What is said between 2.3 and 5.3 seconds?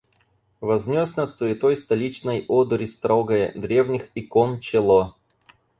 одури строгое— древних икон— чело.